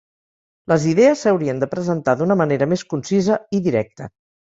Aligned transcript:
Les 0.71 0.85
idees 0.91 1.19
s'haurien 1.25 1.61
de 1.63 1.69
presentar 1.73 2.15
d'una 2.21 2.37
manera 2.39 2.69
més 2.73 2.85
concisa 2.95 3.37
i 3.59 3.61
directa. 3.69 4.09